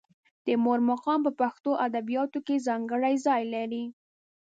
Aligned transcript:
د 0.45 0.47
مور 0.63 0.79
مقام 0.91 1.19
په 1.25 1.31
پښتو 1.41 1.71
ادبیاتو 1.87 2.39
کې 2.47 2.63
ځانګړی 2.67 3.15
ځای 3.25 3.43
لري. 3.53 3.83